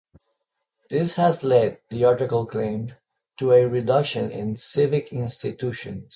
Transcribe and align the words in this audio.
This 0.89 1.13
has 1.17 1.43
led, 1.43 1.77
the 1.91 2.05
article 2.05 2.47
claimed, 2.47 2.97
to 3.37 3.51
a 3.51 3.65
reduction 3.67 4.31
in 4.31 4.55
civic 4.55 5.13
institutions. 5.13 6.09